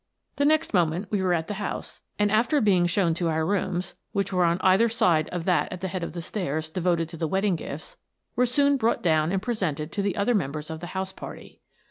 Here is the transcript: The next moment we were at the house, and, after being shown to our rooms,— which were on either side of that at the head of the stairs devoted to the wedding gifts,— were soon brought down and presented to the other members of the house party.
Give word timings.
The 0.37 0.45
next 0.45 0.73
moment 0.73 1.11
we 1.11 1.21
were 1.21 1.35
at 1.35 1.47
the 1.47 1.53
house, 1.61 2.01
and, 2.17 2.31
after 2.31 2.59
being 2.59 2.87
shown 2.87 3.13
to 3.13 3.29
our 3.29 3.45
rooms,— 3.45 3.93
which 4.13 4.33
were 4.33 4.45
on 4.45 4.57
either 4.61 4.89
side 4.89 5.29
of 5.29 5.45
that 5.45 5.71
at 5.71 5.81
the 5.81 5.87
head 5.89 6.01
of 6.03 6.13
the 6.13 6.23
stairs 6.23 6.71
devoted 6.71 7.07
to 7.09 7.17
the 7.17 7.27
wedding 7.27 7.55
gifts,— 7.55 7.97
were 8.35 8.47
soon 8.47 8.77
brought 8.77 9.03
down 9.03 9.31
and 9.31 9.43
presented 9.43 9.91
to 9.91 10.01
the 10.01 10.15
other 10.15 10.33
members 10.33 10.71
of 10.71 10.79
the 10.79 10.87
house 10.97 11.13
party. 11.13 11.59